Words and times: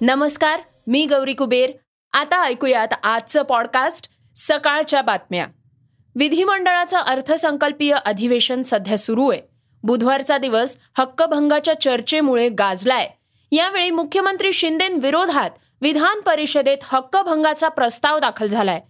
नमस्कार 0.00 0.60
मी 0.86 1.06
गौरी 1.06 1.32
कुबेर. 1.32 1.70
आता 2.12 2.44
ऐकूयात 2.44 2.88
आजचं 3.02 3.42
पॉडकास्ट 3.42 4.08
सकाळच्या 4.36 5.02
बातम्या. 5.02 5.46
विधिमंडळाचं 6.16 6.98
अर्थसंकल्पीय 6.98 7.94
अधिवेशन 8.04 8.62
सध्या 8.62 8.98
सुरू 8.98 9.30
आहे. 9.30 9.40
बुधवारचा 9.82 10.38
दिवस 10.38 10.76
हक्कभंगाच्या 10.98 11.80
चर्चेमुळे 11.80 12.48
गाजलाय. 12.48 13.08
यावेळी 13.52 13.90
मुख्यमंत्री 13.90 14.52
शिंदेविरोधात 14.52 15.50
विधान 15.80 16.20
परिषदेत 16.20 16.78
हक्कभंगाचा 16.82 17.68
प्रस्ताव 17.68 18.18
दाखल 18.18 18.46
झालाय. 18.46 18.80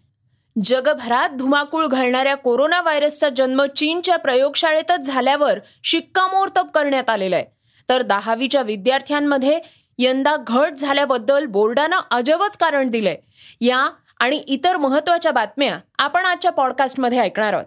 जगभरात 0.63 1.29
धुमाकूळ 1.29 1.87
घालणाऱ्या 1.87 2.35
कोरोना 2.35 2.81
व्हायरसचा 2.81 3.29
जन्म 3.29 3.65
चीनच्या 3.67 4.17
प्रयोगशाळेतच 4.17 5.01
झाल्यावर 5.01 5.59
शिक्कामोर्तब 5.85 6.69
करण्यात 6.75 7.11
आलेलं 7.11 7.37
आहे 7.37 7.45
तर 7.89 8.03
दहावीच्या 8.03 8.63
विद्यार्थ्यांमध्ये 8.63 9.61
यंदा 9.99 10.37
घट 10.47 10.73
झाल्याबद्दल 10.73 11.47
बोर्डानं 11.47 11.97
अजबच 12.11 12.57
कारण 12.57 12.89
दिलंय. 12.89 13.17
या 13.61 13.91
आणि 14.21 14.37
इतर 14.37 14.77
महत्त्वाच्या 14.77 15.33
बातम्या 15.33 15.79
आपण 15.99 16.25
आजच्या 16.25 16.53
पॉडकास्टमध्ये 16.53 17.19
ऐकणार 17.19 17.53
आहोत. 17.53 17.67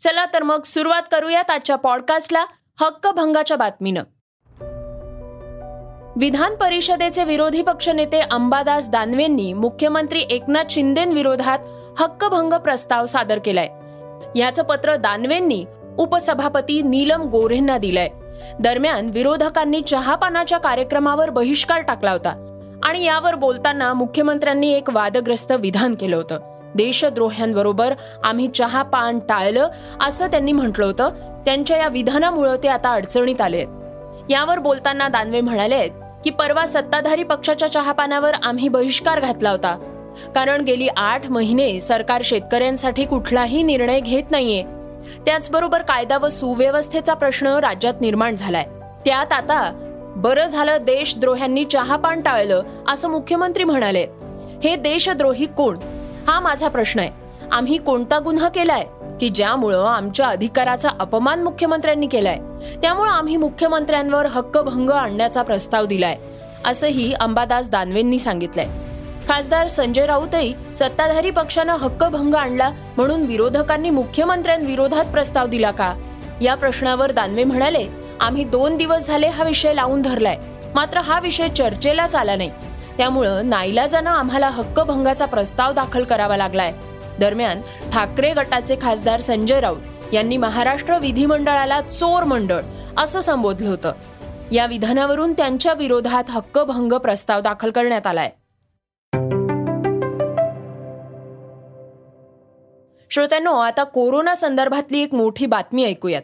चला 0.00 0.26
तर 0.26 0.42
मग 0.42 0.62
सुरुवात 0.62 1.02
करूयात 1.12 1.50
आजच्या 1.50 1.76
पॉडकास्टला 1.76 2.46
हक्कभंगाच्या 2.80 3.56
बातमीनं. 3.56 4.02
विधान 6.20 6.54
परिषदेचे 6.54 7.24
विरोधी 7.24 7.62
पक्षनेते 7.62 8.20
अंबादास 8.20 8.88
दानवेंनी 8.88 9.52
मुख्यमंत्री 9.52 10.22
एकनाथ 10.30 10.64
शिंदेविरोधात 10.70 11.58
हक्कभंग 12.02 12.52
प्रस्ताव 12.52 13.06
सादर 13.06 13.38
केलाय. 13.38 13.68
याचं 14.40 14.62
पत्र 14.62 14.96
दानवेंनी 14.96 15.64
उपसभापती 15.98 16.82
नीलम 16.82 17.22
गोरेंना 17.22 17.78
दिलंय. 17.78 18.08
दरम्यान 18.60 19.10
विरोधकांनी 19.14 19.82
चहापानाच्या 19.82 20.58
कार्यक्रमावर 20.58 21.30
बहिष्कार 21.30 21.80
टाकला 21.80 22.10
होता. 22.10 22.50
आणि 22.82 23.04
यावर 23.04 23.34
बोलताना 23.34 23.94
मुख्यमंत्र्यांनी 23.94 24.72
एक 24.72 24.90
वादग्रस्त 24.90 25.52
विधान 25.52 25.94
केलं 25.94 26.16
होतं. 26.16 26.38
देशद्रोह्यांबरोबर 26.74 27.94
आम्ही 28.24 28.48
चहापान 28.48 29.18
टाळलं 29.18 29.68
असं 30.00 30.26
त्यांनी 30.26 30.52
म्हटलं 30.52 30.86
होतं. 30.86 31.08
त्यांच्या 31.44 31.76
या 31.76 31.88
विधानामुळे 31.88 32.62
ते 32.62 32.68
आता 32.68 32.92
अडचणीत 32.92 33.40
आले 33.40 33.64
यावर 34.30 34.58
बोलताना 34.58 35.08
दानवे 35.08 35.40
म्हणाले 35.40 35.88
की 36.24 36.30
परवा 36.30 36.66
सत्ताधारी 36.66 37.22
पक्षाच्या 37.22 37.68
चहापानावर 37.68 38.34
आम्ही 38.42 38.68
बहिष्कार 38.68 39.20
घातला 39.20 39.50
होता. 39.50 39.76
कारण 40.34 40.60
गेली 40.60 40.88
आठ 40.96 41.30
महिने 41.30 41.80
सरकार 41.80 42.20
शेतकऱ्यांसाठी 42.24 43.04
कुठलाही 43.04 43.62
निर्णय 43.62 44.00
घेत 44.00 44.30
नाहीये. 44.30 44.73
त्याचबरोबर 45.26 45.82
कायदा 45.82 46.18
व 46.18 46.28
सुव्यवस्थेचा 46.28 47.14
प्रश्न 47.14 47.46
राज्यात 47.46 47.94
निर्माण 48.00 48.34
झालाय. 48.34 48.64
त्यात 49.04 49.32
आता 49.32 49.80
बरं 50.16 50.46
झालं 50.46 50.78
देशद्रोह्यांनी 50.82 51.64
चहापान 51.64 52.20
टाळलं 52.20 52.62
असं 52.88 53.08
मुख्यमंत्री 53.08 53.64
म्हणाले. 53.64 54.06
हे 54.64 54.76
देशद्रोही 54.76 55.46
कोण? 55.46 55.78
हा 56.28 56.40
माझा 56.40 56.68
प्रश्न 56.68 57.00
आहे. 57.00 57.10
आम्ही 57.52 57.78
कोणता 57.78 58.18
गुन्हा 58.18 58.48
केलाय? 58.48 58.86
की 59.20 59.28
ज्यामुळं 59.28 59.84
आमच्या 59.84 60.26
अधिकाराचा 60.26 60.88
अपमान 61.00 61.42
मुख्यमंत्र्यांनी 61.42 62.06
केलाय? 62.06 62.38
त्यामुळं 62.82 63.10
आम्ही 63.10 63.36
मुख्यमंत्र्यांवर 63.36 64.26
हक्कभंग 64.26 64.90
आणण्याचा 64.90 65.42
प्रस्ताव 65.42 65.84
दिलाय 65.84 66.18
असंही 66.64 67.12
अंबादास 67.12 67.70
दानवेंनी 67.70 68.18
सांगितलंय. 68.18 68.66
खासदार 69.28 69.66
संजय 69.66 70.06
राऊतही 70.06 70.54
सत्ताधारी 70.74 71.30
पक्षानं 71.30 71.76
हक्कभंग 71.76 72.34
आणला 72.34 72.70
म्हणून 72.96 73.22
विरोधकांनी 73.22 73.90
मुख्यमंत्र्यांविरोधात 73.90 75.04
प्रस्ताव 75.04 75.46
दिला 75.46 75.70
का? 75.70 75.94
या 76.42 76.54
प्रश्नावर 76.54 77.10
दानवे 77.10 77.44
म्हणाले 77.44 77.88
आम्ही 78.20 78.44
दोन 78.44 78.76
दिवस 78.76 79.06
झाले 79.06 79.28
हा 79.28 79.44
विषय 79.44 79.74
लावून 79.74 80.02
धरलाय. 80.02 80.36
मात्र 80.74 80.98
हा 80.98 81.20
विषय 81.20 81.48
चर्चेलाच 81.48 82.14
आला 82.14 82.36
नाही. 82.36 82.50
त्यामुळं 82.96 83.48
नाईलाजानं 83.48 84.10
आम्हाला 84.10 84.48
हक्कभंगाचा 84.48 85.24
प्रस्ताव 85.24 85.72
दाखल 85.72 86.04
करावा 86.04 86.36
लागलाय. 86.36 86.72
दरम्यान 87.20 87.60
ठाकरे 87.92 88.32
गटाचे 88.32 88.76
खासदार 88.82 89.20
संजय 89.20 89.60
राऊत 89.60 90.14
यांनी 90.14 90.36
महाराष्ट्र 90.36 90.98
विधिमंडळाला 90.98 91.80
चोर 91.80 92.24
मंडळ 92.24 92.62
असं 92.98 93.20
संबोधलं 93.20 93.68
होतं. 93.68 93.92
या 94.52 94.66
विधानावरून 94.66 95.32
त्यांच्या 95.32 95.74
विरोधात 95.74 96.24
हक्कभंग 96.30 96.92
प्रस्ताव 96.92 97.40
दाखल 97.40 97.70
करण्यात 97.70 98.06
आलाय. 98.06 98.30
श्रोत्यांनो 103.14 103.52
आता 103.52 103.84
कोरोना 103.84 104.34
संदर्भातली 104.34 105.02
एक 105.02 105.14
मोठी 105.14 105.46
बातमी 105.46 105.84
ऐकूयात. 105.84 106.22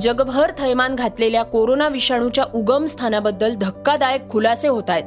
जगभर 0.00 0.50
थैमान 0.58 0.94
घातलेल्या 0.94 1.42
कोरोना 1.42 1.88
विषाणूच्या 1.88 2.44
उगम 2.54 2.84
स्थानाबद्दल 2.84 3.54
धक्कादायक 3.54 4.30
खुलासे 4.30 4.68
होत 4.68 4.82
आहेत. 4.88 5.04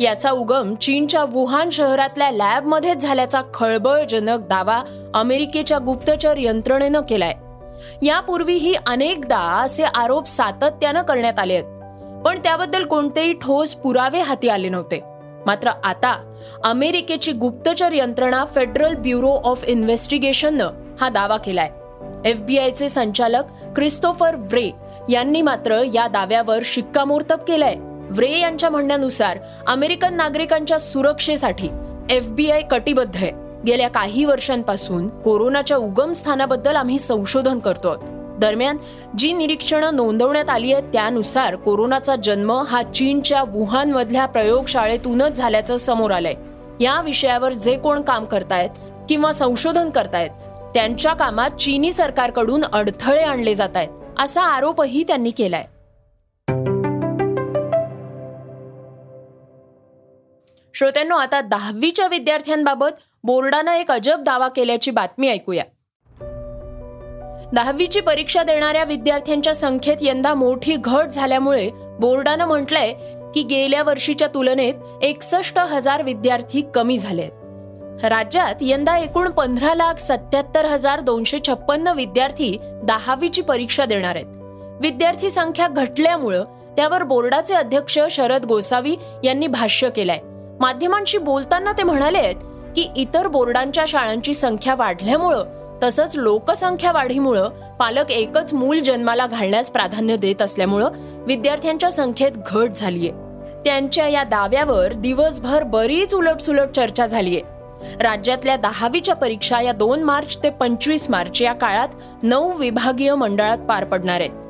याचा 0.00 0.30
उगम 0.30 0.74
चीनच्या 0.74 1.24
वुहान 1.24 1.70
शहरातल्या 1.70 2.30
लॅबमध्येच 2.30 2.96
झाल्याचा 2.96 3.42
खळबळजनक 3.54 4.38
दावा 4.48 5.10
अमेरिकेच्या 5.14 5.78
गुप्तचर 5.78 6.34
यंत्रणेनं 6.38 7.00
केलाय. 7.00 7.34
यापूर्वीही 8.02 8.74
अनेकदा 8.86 9.38
असे 9.38 9.84
आरोप 9.94 10.26
सातत्यानं 10.26 11.02
करण्यात 11.02 11.38
आले 11.38 11.54
आहेत. 11.54 11.64
पण 12.24 12.38
त्याबद्दल 12.38 12.84
कोणतेही 12.84 13.32
ठोस 13.32 13.74
पुरावे 13.74 14.18
हाती 14.18 14.48
आले 14.48 14.68
नव्हते. 14.68 15.13
मात्र 15.46 15.68
आता 15.84 16.34
अमेरिकेची 16.64 17.32
गुप्तचर 17.32 17.92
यंत्रणा 17.92 18.44
फेडरल 18.54 18.94
ब्युरो 18.94 19.30
ऑफ 19.30 19.64
इन्व्हेस्टिगेशननं 19.64 20.70
हा 21.00 21.08
दावा 21.08 21.36
केलाय. 21.36 21.70
एफबीआयचे 22.24 22.88
संचालक 22.88 23.42
क्रिस्तोफर 23.76 24.34
व्रे 24.36 24.70
यांनी 25.08 25.42
मात्र 25.42 25.82
या 25.94 26.06
दाव्यावर 26.08 26.58
शिक्कामोर्तब 26.64 27.38
केलंय. 27.48 27.74
व्रे 28.10 28.38
यांच्या 28.38 28.70
म्हणण्यानुसार 28.70 29.38
अमेरिकन 29.66 30.14
नागरिकांच्या 30.14 30.78
सुरक्षेसाठी 30.78 31.68
एफबीआय 32.10 32.62
कटिबद्ध 32.62 33.16
आहे. 33.16 33.30
गेल्या 33.66 33.88
काही 33.88 34.24
वर्षांपासून 34.24 35.08
कोरोनाच्या 35.08 35.76
उगम 35.76 36.12
स्थानाबद्दल 36.12 36.76
आम्ही 36.76 36.98
संशोधन 36.98 37.58
करतो 37.58 37.94
दरम्यान 38.44 38.76
जी 39.18 39.32
निरीक्षणं 39.32 39.94
नोंदवण्यात 39.96 40.50
आली 40.50 40.72
आहेत 40.72 40.92
त्यानुसार 40.92 41.56
कोरोनाचा 41.56 42.16
जन्म 42.16 42.52
हा 42.52 42.82
चीनच्या 42.82 43.42
वुहान 43.42 43.90
मधल्या 43.90 44.26
प्रयोगशाळेतूनच 44.26 45.32
झाल्याचं 45.32 45.76
समोर 45.76 46.10
आलंय. 46.10 46.34
या 46.80 47.00
विषयावर 47.00 47.52
जे 47.52 47.76
कोण 47.76 48.00
काम 48.00 48.24
करतायत 48.24 48.70
किंवा 49.08 49.32
संशोधन 49.32 49.90
करतायत 49.90 50.30
त्यांच्या 50.74 51.14
कामात 51.14 51.50
चीनी 51.50 51.92
सरकारकडून 51.92 52.64
अडथळे 52.72 53.22
आणले 53.22 53.54
जात 53.54 53.76
आहेत 53.76 53.88
असा 54.18 54.42
आरोपही 54.42 55.02
त्यांनी 55.02 55.30
केलाय. 55.30 55.64
श्रोत्यांनो 60.74 61.16
आता 61.16 61.40
दहावीच्या 61.40 62.06
विद्यार्थ्यांबाबत 62.06 63.00
बोर्डानं 63.24 63.72
एक 63.72 63.90
अजब 63.90 64.22
दावा 64.22 64.48
केल्याची 64.48 64.90
बातमी 64.90 65.28
ऐकूया. 65.28 65.64
दहावीची 67.52 68.00
परीक्षा 68.00 68.42
देणाऱ्या 68.42 68.84
विद्यार्थ्यांच्या 68.84 69.54
संख्येत 69.54 69.96
यंदा 70.00 70.34
मोठी 70.34 70.76
घट 70.76 71.06
झाल्यामुळे 71.06 71.70
बोर्डानं 72.00 72.46
म्हटलंय 72.46 72.92
की 73.34 73.42
गेल्या 73.42 73.82
वर्षीच्या 73.82 74.28
तुलनेत 74.28 74.74
एकसष्ट 75.02 75.58
हजार 75.58 76.02
विद्यार्थी 76.02 76.62
कमी 76.74 76.98
झालेत. 76.98 77.30
राज्यात 78.04 78.54
यंदा 78.60 78.98
एकूण 78.98 79.30
पंधरा 79.30 79.74
लाख 79.74 79.94
सत्याहत्तर 79.94 80.64
हजार 80.64 81.00
दोनशे 81.00 81.38
छप्पन्न 81.48 81.88
विद्यार्थी 81.88 82.56
दहावीची 82.82 83.42
परीक्षा 83.42 83.84
देणार 83.84 84.16
आहेत. 84.16 84.36
विद्यार्थी 84.80 85.30
संख्या 85.30 85.68
घटल्यामुळं 85.68 86.44
त्यावर 86.76 87.02
बोर्डाचे 87.02 87.54
अध्यक्ष 87.54 87.98
शरद 88.10 88.44
गोसावी 88.44 88.96
यांनी 89.24 89.46
भाष्य 89.46 89.90
केलंय. 89.90 90.18
माध्यमांशी 90.60 91.18
बोलताना 91.18 91.72
ते 91.72 91.82
म्हणाले 91.82 92.32
की 92.76 92.90
इतर 92.96 93.26
बोर्डांच्या 93.26 93.84
शाळांची 93.88 94.34
संख्या 94.34 94.74
वाढल्यामुळं 94.74 95.44
तसंच 95.84 96.16
लोकसंख्या 96.16 96.92
वाढीमुळं 96.92 97.48
पालक 97.48 98.10
एकच 98.10 98.54
मूल 98.54 98.80
जन्माला 98.80 99.26
घालण्यास 99.26 99.70
प्राधान्य 99.70 100.16
देत 100.16 100.42
असल्यामुळं 100.42 100.88
विद्यार्थ्यांच्या 101.26 101.92
संख्येत 101.92 102.32
घट 102.46 102.68
झालीय. 102.74 103.10
त्यांच्या 103.64 104.08
या 104.08 104.24
दाव्यावर 104.24 104.92
दिवसभर 104.92 105.62
बरीच 105.62 106.14
उलटसुलट 106.14 106.68
चर्चा 106.76 107.06
झालीय. 107.06 107.40
राज्यातल्या 108.00 108.56
दहावीच्या 108.56 109.14
परीक्षा 109.14 109.60
या 109.60 109.72
दोन 109.72 110.02
मार्च 110.02 110.42
ते 110.42 110.50
पंचवीस 110.50 111.10
मार्च 111.10 111.42
या 111.42 111.52
काळात 111.52 111.88
नऊ 112.22 112.52
विभागीय 112.52 113.14
मंडळात 113.14 113.58
पार 113.58 113.84
पडणार 113.84 114.20
आहेत. 114.20 114.43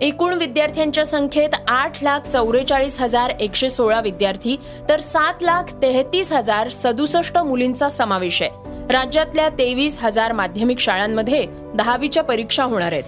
एकूण 0.00 0.34
विद्यार्थ्यांच्या 0.34 1.06
संख्येत 1.06 1.48
आठ 1.68 2.02
लाख 2.02 2.20
चौवेचाळीस 2.20 3.00
हजार 3.00 3.30
एकशे 3.30 3.70
सोळा 3.70 4.00
विद्यार्थी 4.00 4.56
तर 4.88 5.00
सात 5.00 5.42
लाख 5.42 5.62
तेहतीस 5.82 6.32
हजार 6.32 6.68
सदुसष्ट 6.68 7.38
मुलींचा 7.38 7.88
समावेश 7.88 8.42
आहे. 8.42 8.50
राज्यातल्या 8.92 9.48
तेवीस 9.48 9.98
हजार 10.00 10.32
माध्यमिक 10.32 10.78
शाळांमध्ये 10.78 11.46
दहावीच्या 11.74 12.22
परीक्षा 12.22 12.64
होणार 12.64 12.92
आहेत. 12.92 13.04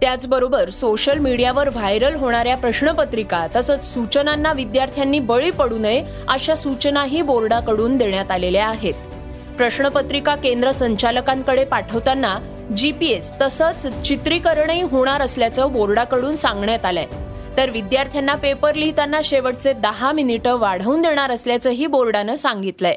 त्याचबरोबर 0.00 0.70
सोशल 0.70 1.18
मीडियावर 1.18 1.68
व्हायरल 1.68 2.14
होणाऱ्या 2.14 2.56
प्रश्नपत्रिका 2.56 3.46
तसंच 3.56 3.94
सूचनांना 3.94 4.52
विद्यार्थ्यांनी 4.52 5.18
बळी 5.18 5.50
पडू 5.50 5.78
नये 5.78 6.04
अशा 6.28 6.54
सूचनाही 6.54 7.22
बोर्डाकडून 7.22 7.96
देण्यात 7.96 8.30
आलेल्या 8.30 8.66
आहेत. 8.66 8.94
प्रश्नपत्रिका 9.56 10.34
केंद्र 10.34 10.70
संचालकांकडे 10.70 11.64
पाठवताना 11.64 12.38
जीपीएस 12.76 13.32
तसंच 13.40 14.02
चित्रीकरणही 14.02 14.82
होणार 14.82 15.22
असल्याचं 15.22 15.72
बोर्डाकडून 15.72 16.36
सांगण्यात 16.36 16.84
आलंय. 16.84 17.06
तर 17.56 17.70
विद्यार्थ्यांना 17.70 18.34
पेपर 18.34 18.74
लिहिताना 18.74 19.20
शेवटचे 19.24 19.72
दहा 19.72 20.12
मिनिटं 20.12 20.58
वाढवून 20.58 21.02
देणार 21.02 21.30
असल्याचंही 21.30 21.86
बोर्डानं 21.86 22.34
सांगितलंय. 22.34 22.96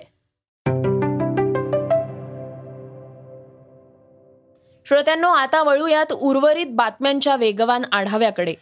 श्रोत्यांनो 4.85 5.29
आता 5.29 5.63
वळूयात 5.63 6.13
उर्वरित 6.13 6.65
बातम्यांच्या 6.69 7.35
वेगवान 7.35 7.83
आढाव्याकडे. 7.91 8.53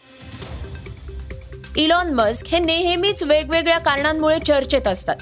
इलॉन 1.75 2.13
मस्क 2.13 2.47
हे 2.47 2.59
नेहमीच 2.59 3.23
वेगवेगळ्या 3.23 3.77
कारणांमुळे 3.77 4.39
चर्चेत 4.39 4.87
असतात. 4.87 5.15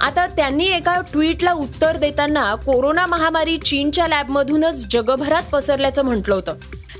आता 0.00 0.26
त्यांनी 0.26 0.66
एका 0.66 1.00
ट्विटला 1.12 1.52
उत्तर 1.52 1.96
देताना 1.96 2.54
कोरोना 2.54 3.06
महामारी 3.06 3.56
चीनच्या 3.56 4.06
लॅबमधूनच 4.08 4.86
जगभरात 4.90 5.42
पसरल्याचं 5.52 6.02
म्हटलं 6.02 6.34
होतं. 6.34 6.54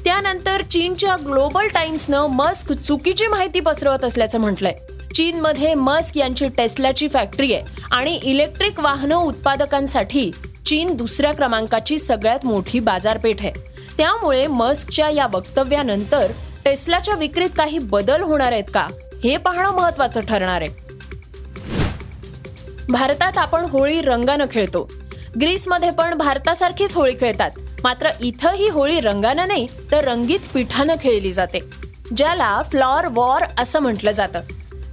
त्यानंतर 0.05 0.63
चीनच्या 0.63 1.17
ग्लोबल 1.17 1.69
टाइम्सनं 1.69 2.27
मस्क 2.27 2.73
चुकीची 2.73 3.27
माहिती 3.27 3.61
पसरवत 3.61 4.05
असल्याचं 4.05 4.41
म्हटलंय. 4.41 4.75
चीनमध्ये 5.15 5.75
मस्क 5.75 6.17
यांची 6.17 6.49
टेस्लाची 6.49 7.09
फॅक्टरी 7.09 7.55
आहे 7.55 7.65
आणि 7.91 8.15
इलेक्ट्रिक 8.15 8.81
वाहनं 8.81 9.17
उत्पादकांसाठी 9.17 10.31
चीन 10.67 10.95
दुसऱ्या 10.97 11.33
क्रमांकाची 11.33 11.99
सगळ्यात 11.99 12.47
मोठी 12.47 12.81
बाजारपेठ 12.81 13.41
आहे. 13.41 13.53
त्यामुळे 13.99 14.47
मस्कच्या 14.47 15.11
या 15.11 15.27
वक्तव्यानंतर 15.33 16.33
टेस्लाच्या 16.67 17.15
विक्रीत 17.15 17.51
काही 17.57 17.79
बदल 17.79 18.23
होणार 18.23 18.53
आहेत 18.53 18.65
का? 18.75 18.89
हे 19.25 19.37
पाहणं 19.37 19.71
महत्वाचं 19.71 20.21
ठरणार 20.21 20.63
आहे. 20.63 20.69
भारतात 22.89 23.39
आपण 23.39 23.65
होळी 23.65 24.01
रंगानं 24.01 24.45
खेळतो. 24.51 24.91
ग्रीसमध्ये 25.41 25.91
पण 25.91 26.15
भारतासारखीच 26.15 26.97
होळी 26.97 27.15
खेळतात. 27.21 27.51
मात्र 27.85 28.09
इथं 28.21 28.53
ही 28.53 28.69
होळी 28.69 29.01
रंगानं 29.01 29.49
नाही 29.49 29.67
तर 29.93 30.05
रंगीत 30.05 30.39
पिठानं 30.55 30.95
खेळली 31.01 31.33
जाते. 31.33 31.61
ज्याला 32.17 32.63
फ्लॉर 32.71 33.07
वॉर 33.11 33.43
असं 33.59 33.81
म्हटलं 33.81 34.13
जातं. 34.13 34.41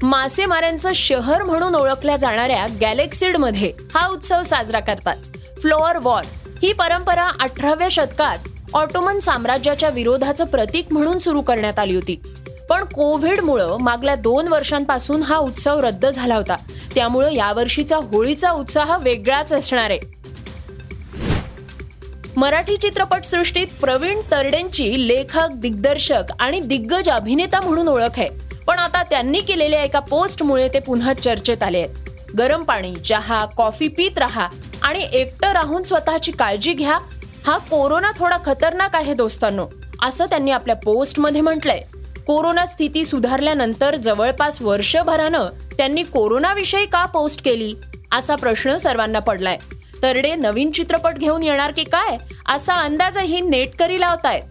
मासेमाऱ्यांचं 0.02 0.94
शहर 0.94 1.44
म्हणून 1.44 1.76
ओळखल्या 1.76 2.16
जाणाऱ्या 2.16 2.68
गॅलेक्सिडमध्ये 2.82 3.74
हा 3.96 4.08
उत्सव 4.08 4.44
साजरा 4.44 4.80
करतात. 4.80 5.16
फ्लोअर 5.62 5.98
वॉर 6.04 6.24
ही 6.64 6.74
परंपरा 6.74 7.30
अठराव्या 7.40 7.88
शतकात 7.92 8.38
ऑटोमन 8.74 9.20
साम्राज्याच्या 9.20 9.90
विरोधाचं 9.90 10.46
प्रतीक 10.46 10.86
म्हणून 10.92 11.18
सुरू 11.18 11.42
करण्यात 11.42 11.80
आली 11.80 11.96
होती. 11.96 12.22
पण 12.70 12.84
कोविडमुळं 12.84 13.78
मागल्या 13.80 14.16
दोन 14.16 14.48
वर्षांपासून 14.48 15.22
हा 15.22 15.38
उत्सव 15.38 15.80
रद्द 15.80 16.06
झाला 16.06 16.36
होता. 16.36 16.56
त्यामुळं 16.96 17.32
यावर्षीचा 17.32 17.96
होळीचा 17.96 18.52
उत्साह 18.52 18.98
वेगळाच 18.98 19.54
असणार 19.54 19.90
आहे. 19.90 20.00
मराठी 22.38 22.78
चित्रपटसृष्टीत 22.78 23.68
प्रवीण 23.82 24.20
तरडेंची 24.32 25.08
लेखक 25.08 25.48
दिग्दर्शक 25.54 26.24
आणि 26.40 26.60
दिग्गज 26.60 27.10
अभिनेता 27.10 27.62
म्हणून 27.62 27.88
ओळख 27.88 28.20
आहे. 28.20 28.30
पण 28.68 28.80
आता 28.80 29.04
त्यांनी 29.04 29.40
केलेल्या 29.40 29.84
एका 29.84 30.00
पोस्टमुळे 30.00 30.68
ते 30.68 30.80
पुन्हा 30.80 31.14
चर्चेत 31.14 31.64
आले 31.64 31.78
आहेत. 31.78 31.90
गरम 32.38 32.64
पाणी 32.64 32.96
चहा 32.96 33.46
कॉफी 33.46 33.88
पित 33.88 34.18
राहा 34.18 34.48
आणि 34.82 35.08
एकटं 35.12 35.52
राहून 35.52 35.84
स्वतःची 35.84 36.32
काळजी 36.32 36.74
घ्या 36.74 37.00
हा 37.46 37.58
कोरोना 37.58 38.12
थोडा 38.20 38.38
खतरनाक 38.46 38.96
आहे 38.96 39.14
दोस्तांनो 39.14 39.68
असं 40.02 40.26
त्यांनी 40.26 40.52
आपल्या 40.52 40.76
पोस्टमध्ये 40.76 41.42
म्हटलंय. 41.42 41.82
कोरोना 42.28 42.66
स्थिती 42.66 43.04
सुधारल्यानंतर 43.06 43.96
जवळपास 43.96 44.62
वर्षभरानं 44.62 45.48
त्यांनी 45.78 46.04
कोरोनाविषयी 46.04 46.86
का 46.86 47.06
पोस्ट 47.06 47.46
केली 47.46 47.74
असा 48.12 48.36
प्रश्न 48.36 48.78
सर्वांना 48.78 49.20
पडलाय. 49.20 49.58
तरडे 50.04 50.36
नवीन 50.36 50.72
चित्रपट 50.72 51.18
घेऊन 51.18 51.44
येणार 51.44 51.72
की 51.72 51.84
काय 51.84 52.18
असा 52.48 52.74
अंदाजही 52.74 53.42
नेटकरी 53.42 54.00
लावतायत. 54.00 54.44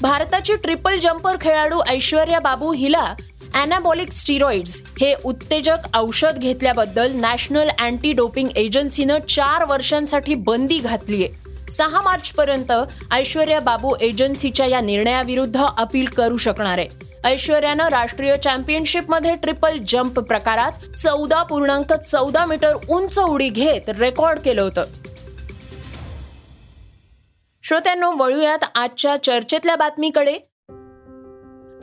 भारताची 0.00 0.56
ट्रिपल 0.56 0.98
जम्पर 0.98 1.36
खेळाडू 1.40 1.80
ऐश्वर्या 1.88 2.38
बाबू 2.38 2.72
हिला 2.72 3.14
अॅनाबॉलिक 3.54 4.12
स्टिरॉइड्स 4.12 4.82
हे 5.00 5.14
उत्तेजक 5.24 5.76
औषध 5.94 6.38
घेतल्याबद्दल 6.38 7.12
नॅशनल 7.12 7.68
अँटी 7.78 8.12
डोपिंग 8.12 8.48
एजन्सीनं 8.56 9.18
चार 9.28 9.64
वर्षांसाठी 9.64 10.34
बंदी 10.34 10.78
घातलीय. 10.78 11.26
सहा 11.70 12.00
मार्चपर्यंत 12.00 12.72
ऐश्वर्या 13.10 13.60
बाबू 13.60 13.94
एजन्सीच्या 14.00 14.66
या 14.66 14.80
निर्णयाविरुद्ध 14.80 15.64
अपील 15.78 16.06
करू 16.06 16.36
शकणार 16.36 16.78
आहे. 16.78 16.88
ऐश्वर्यानं 17.24 17.88
राष्ट्रीय 17.88 18.36
चॅम्पियनशिपमध्ये 18.36 19.34
ट्रिपल 19.34 19.78
जम्प 19.88 20.20
प्रकारात 20.20 20.72
चौदा 20.96 21.42
पूर्णांक 21.42 21.92
चौदा 21.92 22.46
मीटर 22.46 22.74
उंच 22.88 23.18
उडी 23.18 23.48
घेत 23.48 23.88
रेकॉर्ड 23.88 24.38
केलं 24.38 24.62
होतं. 24.62 24.84
श्रोत्यांनो 27.62 28.10
वळूयात 28.10 28.64
आजच्या 28.74 29.16
चर्चेतल्या 29.22 29.76
बातमीकडे. 29.76 30.49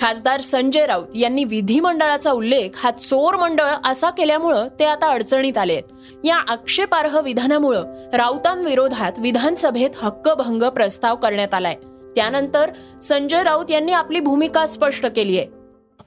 खासदार 0.02 0.42
संजय 0.42 0.86
राऊत 0.86 1.16
यांनी 1.16 1.44
विधिमंडळाचा 1.44 2.32
उल्लेख 2.32 2.70
हा 2.76 2.92
चोर 2.92 3.36
मंडळ 3.36 3.74
असा 3.86 4.10
केल्यामुळं 4.10 4.68
ते 4.80 4.86
आता 4.86 5.12
अडचणीत 5.12 5.58
आले 5.58 5.74
आहेत. 5.74 6.20
या 6.24 6.38
आक्षेपार्ह 6.48 7.20
विधानामुळं 7.20 8.10
राऊतांविरोधात 8.14 9.20
विधानसभेत 9.20 9.90
हक्कभंग 9.96 10.64
प्रस्ताव 10.64 11.16
करण्यात 11.16 11.54
आलाय. 11.54 11.76
त्यानंतर 12.16 12.72
संजय 13.04 13.44
राऊत 13.44 13.72
यांनी 13.72 13.92
आपली 13.92 14.20
भूमिका 14.20 14.66
स्पष्ट 14.66 15.06
केली 15.06 15.38
आहे. 15.38 15.48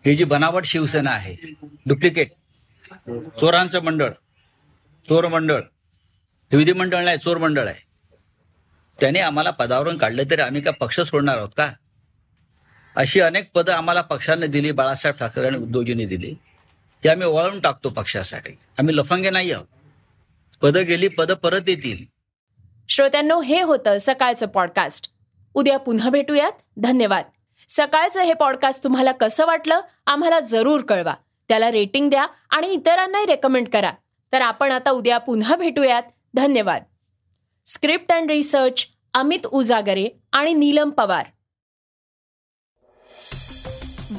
ही 0.06 0.14
जी 0.16 0.24
बनावट 0.24 0.64
शिवसेना 0.64 1.10
आहे 1.10 1.36
डुप्लिकेट 1.86 2.30
चोरांचं 3.40 3.82
मंडळ 3.82 4.10
चोर 5.08 5.26
मंडळ. 5.26 5.60
हे 6.52 6.56
विधिमंडळ 6.56 7.04
नाही 7.04 7.18
चोर 7.18 7.36
मंडळ 7.36 7.68
आहे. 7.68 7.82
त्याने 9.00 9.20
आम्हाला 9.20 9.50
पदावरून 9.50 9.96
काढलं 9.96 10.22
तरी 10.30 10.42
आम्ही 10.42 10.60
का 10.60 10.70
पक्ष 10.70 11.00
सोडणार 11.00 11.36
आहोत 11.38 11.48
का? 11.56 11.68
अशी 12.96 13.20
अनेक 13.20 13.50
पदं 13.54 13.72
आम्हाला 13.72 14.00
पक्षाने 14.00 14.46
दिली 14.46 14.72
बाळासाहेब 14.72 15.16
ठाकरे 15.16 15.46
आणि 15.46 15.56
उद्धवजींनी 15.56 16.04
दिली. 16.04 16.34
की 17.02 17.08
आम्ही 17.08 17.26
वळून 17.26 17.60
टाकतो 17.60 17.90
पक्षासाठी. 17.90 18.52
आम्ही 18.78 18.96
लफंगे 18.96 19.30
नाही 19.30 19.52
आहोत. 19.52 19.66
पदं 20.62 20.84
गेली 20.84 21.08
पदं 21.08 21.34
परत 21.34 21.60
येतील. 21.68 22.04
श्रोत्यांनो 22.88 23.40
हे 23.40 23.62
होतं 23.62 23.96
सकाळचं 24.00 24.46
पॉडकास्ट 24.46 25.10
उद्या 25.54 25.78
पुन्हा 25.78 26.10
भेटूयात. 26.10 26.52
धन्यवाद. 26.76 27.24
सकाळचं 27.68 28.20
हे 28.20 28.32
पॉडकास्ट 28.32 28.84
तुम्हाला 28.84 29.12
कसं 29.12 29.46
वाटलं 29.46 29.80
आम्हाला 30.06 30.40
जरूर 30.40 30.80
कळवा. 30.80 31.14
त्याला 31.48 31.70
रेटिंग 31.70 32.10
द्या 32.10 32.26
आणि 32.50 32.66
इतरांनाही 32.66 33.26
रेकमेंड 33.26 33.68
करा. 33.68 33.92
तर 34.32 34.40
आपण 34.40 34.72
आता 34.72 34.90
उद्या 34.90 35.18
पुन्हा 35.18 35.56
भेटूयात. 35.56 36.02
धन्यवाद. 36.34 36.82
Script 37.66 38.12
and 38.12 38.30
research 38.30 38.86
Amit 39.14 39.46
Ujagare 39.46 40.08
आणि 40.32 40.52
नीलम 40.52 40.90
पवार. 40.90 41.26